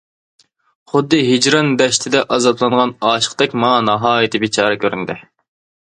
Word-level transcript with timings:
خۇددى 0.93 1.19
ھىجران 1.27 1.69
دەشتىدە 1.83 2.23
ئازابلانغان 2.37 2.97
ئاشىقتەك 3.11 3.57
ماڭا 3.65 3.87
ناھايىتى 3.93 4.47
بىچارە 4.49 4.85
كۆرۈندى. 4.87 5.23